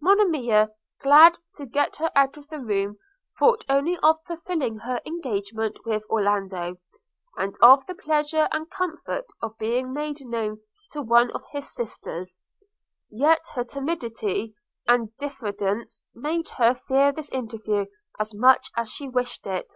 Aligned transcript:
Monimia, 0.00 0.70
glad 1.00 1.38
to 1.54 1.64
get 1.64 1.94
her 1.94 2.10
out 2.16 2.36
of 2.36 2.48
the 2.48 2.58
room, 2.58 2.98
thought 3.38 3.64
only 3.68 3.96
of 3.98 4.18
fulfilling 4.26 4.78
her 4.78 5.00
engagement 5.06 5.76
with 5.86 6.02
Orlando, 6.10 6.78
and 7.36 7.54
of 7.62 7.86
the 7.86 7.94
pleasure 7.94 8.48
and 8.50 8.68
comfort 8.68 9.26
of 9.40 9.56
being 9.58 9.92
made 9.92 10.26
known 10.26 10.58
to 10.90 11.02
one 11.02 11.30
of 11.30 11.44
his 11.52 11.72
sisters; 11.72 12.40
yet 13.12 13.42
her 13.54 13.62
timidity 13.62 14.56
and 14.88 15.16
diffidence 15.18 16.02
made 16.16 16.48
her 16.58 16.74
fear 16.74 17.12
this 17.12 17.30
interview 17.30 17.86
as 18.18 18.34
much 18.34 18.72
as 18.76 18.90
she 18.90 19.06
wished 19.08 19.46
it. 19.46 19.72